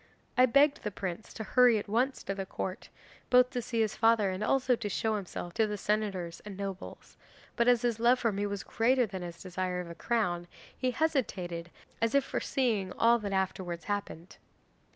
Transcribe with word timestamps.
I 0.35 0.47
begged 0.47 0.81
the 0.81 0.89
prince 0.89 1.31
to 1.33 1.43
hurry 1.43 1.77
at 1.77 1.87
once 1.87 2.23
to 2.23 2.33
the 2.33 2.47
Court, 2.47 2.89
both 3.29 3.51
to 3.51 3.61
see 3.61 3.81
his 3.81 3.95
father 3.95 4.31
and 4.31 4.43
also 4.43 4.75
to 4.75 4.89
show 4.89 5.15
himself 5.15 5.53
to 5.53 5.67
the 5.67 5.77
senators 5.77 6.41
and 6.43 6.57
nobles, 6.57 7.17
but 7.55 7.67
as 7.67 7.83
his 7.83 7.99
love 7.99 8.17
for 8.17 8.31
me 8.31 8.47
was 8.47 8.63
greater 8.63 9.05
than 9.05 9.21
his 9.21 9.43
desire 9.43 9.79
of 9.79 9.91
a 9.91 9.93
crown, 9.93 10.47
he 10.75 10.89
hesitated 10.89 11.69
as 12.01 12.15
if 12.15 12.23
foreseeing 12.23 12.91
all 12.93 13.19
that 13.19 13.31
afterwards 13.31 13.83
happened. 13.85 14.37